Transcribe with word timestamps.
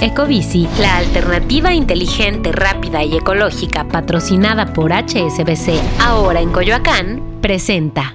Ecobici, 0.00 0.68
la 0.78 0.98
alternativa 0.98 1.72
inteligente, 1.72 2.52
rápida 2.52 3.02
y 3.02 3.16
ecológica 3.16 3.88
patrocinada 3.88 4.66
por 4.66 4.92
HSBC, 4.92 5.80
ahora 6.00 6.40
en 6.40 6.50
Coyoacán, 6.52 7.38
presenta. 7.40 8.12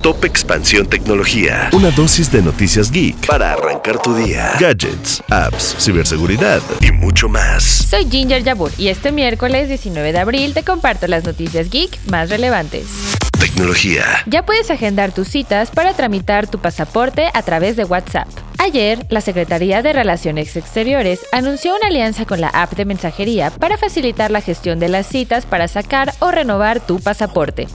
Top 0.00 0.24
Expansión 0.24 0.86
Tecnología. 0.86 1.68
Una 1.72 1.90
dosis 1.90 2.32
de 2.32 2.40
noticias 2.40 2.90
geek 2.90 3.26
para 3.26 3.52
arrancar 3.52 4.00
tu 4.00 4.14
día. 4.14 4.52
Gadgets, 4.58 5.22
apps, 5.28 5.76
ciberseguridad 5.78 6.62
y 6.80 6.92
mucho 6.92 7.28
más. 7.28 7.62
Soy 7.62 8.08
Ginger 8.08 8.42
Yabur 8.42 8.70
y 8.78 8.88
este 8.88 9.12
miércoles 9.12 9.68
19 9.68 10.12
de 10.12 10.18
abril 10.18 10.54
te 10.54 10.62
comparto 10.62 11.08
las 11.08 11.24
noticias 11.24 11.68
geek 11.68 11.98
más 12.06 12.30
relevantes. 12.30 12.86
Tecnología. 13.38 14.04
Ya 14.26 14.46
puedes 14.46 14.70
agendar 14.70 15.12
tus 15.12 15.28
citas 15.28 15.70
para 15.70 15.92
tramitar 15.92 16.46
tu 16.46 16.58
pasaporte 16.58 17.28
a 17.34 17.42
través 17.42 17.76
de 17.76 17.84
WhatsApp. 17.84 18.28
Ayer, 18.66 19.06
la 19.10 19.20
Secretaría 19.20 19.80
de 19.80 19.92
Relaciones 19.92 20.56
Exteriores 20.56 21.20
anunció 21.30 21.76
una 21.76 21.86
alianza 21.86 22.26
con 22.26 22.40
la 22.40 22.48
app 22.48 22.72
de 22.72 22.84
mensajería 22.84 23.50
para 23.50 23.78
facilitar 23.78 24.32
la 24.32 24.40
gestión 24.40 24.80
de 24.80 24.88
las 24.88 25.06
citas 25.06 25.46
para 25.46 25.68
sacar 25.68 26.12
o 26.18 26.32
renovar 26.32 26.84
tu 26.84 26.98
pasaporte. 26.98 27.68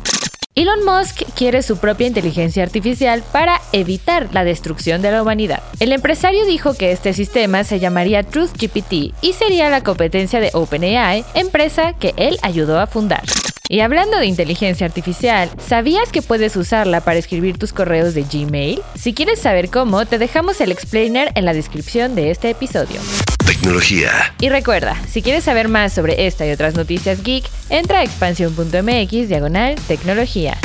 Elon 0.53 0.83
Musk 0.83 1.21
quiere 1.33 1.61
su 1.61 1.77
propia 1.77 2.07
inteligencia 2.07 2.61
artificial 2.61 3.23
para 3.31 3.61
evitar 3.71 4.27
la 4.33 4.43
destrucción 4.43 5.01
de 5.01 5.11
la 5.11 5.21
humanidad. 5.21 5.63
El 5.79 5.93
empresario 5.93 6.45
dijo 6.45 6.73
que 6.73 6.91
este 6.91 7.13
sistema 7.13 7.63
se 7.63 7.79
llamaría 7.79 8.23
TruthGPT 8.23 9.13
y 9.21 9.31
sería 9.31 9.69
la 9.69 9.83
competencia 9.83 10.41
de 10.41 10.49
OpenAI, 10.51 11.23
empresa 11.35 11.93
que 11.93 12.13
él 12.17 12.37
ayudó 12.41 12.81
a 12.81 12.87
fundar. 12.87 13.23
Y 13.71 13.79
hablando 13.79 14.17
de 14.17 14.25
inteligencia 14.25 14.85
artificial, 14.85 15.49
¿sabías 15.65 16.11
que 16.11 16.21
puedes 16.21 16.57
usarla 16.57 16.99
para 16.99 17.17
escribir 17.17 17.57
tus 17.57 17.71
correos 17.71 18.13
de 18.13 18.23
Gmail? 18.23 18.81
Si 18.95 19.13
quieres 19.13 19.39
saber 19.39 19.69
cómo, 19.69 20.05
te 20.05 20.17
dejamos 20.17 20.59
el 20.59 20.73
explainer 20.73 21.31
en 21.35 21.45
la 21.45 21.53
descripción 21.53 22.13
de 22.13 22.31
este 22.31 22.49
episodio. 22.49 22.99
Tecnología. 23.45 24.11
Y 24.41 24.49
recuerda, 24.49 25.01
si 25.07 25.21
quieres 25.21 25.45
saber 25.45 25.69
más 25.69 25.93
sobre 25.93 26.27
esta 26.27 26.45
y 26.45 26.51
otras 26.51 26.75
noticias 26.75 27.23
geek, 27.23 27.45
entra 27.69 27.99
a 27.99 28.03
expansión.mx 28.03 29.29
diagonal 29.29 29.75
tecnología. 29.87 30.57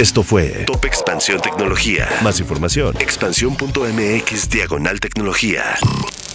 Esto 0.00 0.22
fue 0.22 0.64
Top 0.64 0.86
Expansión 0.86 1.42
Tecnología. 1.42 2.08
Más 2.22 2.40
información. 2.40 2.96
Expansión.mx 2.98 4.48
diagonal 4.48 5.00
tecnología. 5.00 5.64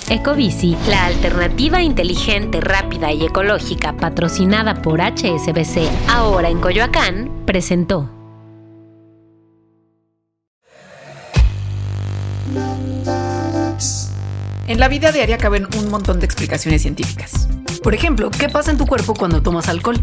Ecobici, 0.10 0.76
la 0.88 1.06
alternativa 1.06 1.84
inteligente, 1.84 2.62
rápida 2.62 3.12
y 3.12 3.26
ecológica 3.26 3.96
patrocinada 3.96 4.82
por 4.82 5.02
HSBC, 5.02 5.88
ahora 6.08 6.50
en 6.50 6.60
Coyoacán, 6.60 7.44
presentó. 7.46 8.10
En 14.68 14.80
la 14.80 14.88
vida 14.88 15.12
diaria 15.12 15.38
caben 15.38 15.68
un 15.78 15.92
montón 15.92 16.20
de 16.20 16.26
explicaciones 16.26 16.82
científicas. 16.82 17.48
Por 17.84 17.94
ejemplo, 17.94 18.32
¿qué 18.32 18.50
pasa 18.50 18.72
en 18.72 18.80
tu 18.80 18.88
cuerpo 18.88 19.14
cuando 19.14 19.44
tomas 19.44 19.70
alcohol? 19.70 19.98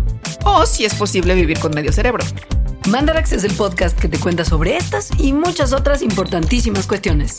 O 0.45 0.67
si 0.67 0.85
es 0.85 0.95
posible 0.95 1.35
vivir 1.35 1.59
con 1.59 1.75
medio 1.75 1.93
cerebro. 1.93 2.25
Mandarax 2.89 3.33
es 3.33 3.43
el 3.43 3.55
podcast 3.55 3.99
que 3.99 4.09
te 4.09 4.19
cuenta 4.19 4.45
sobre 4.45 4.77
estas 4.77 5.11
y 5.19 5.33
muchas 5.33 5.73
otras 5.73 6.01
importantísimas 6.01 6.87
cuestiones. 6.87 7.39